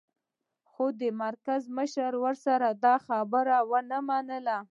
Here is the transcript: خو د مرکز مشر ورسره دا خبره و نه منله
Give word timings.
خو 0.69 0.85
د 1.01 1.01
مرکز 1.23 1.61
مشر 1.77 2.11
ورسره 2.23 2.67
دا 2.85 2.95
خبره 3.07 3.57
و 3.69 3.73
نه 3.91 3.99
منله 4.07 4.57